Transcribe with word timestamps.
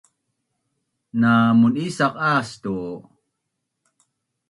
Namun’isaq 1.19 2.13
aas 2.29 2.51
tu? 2.61 2.75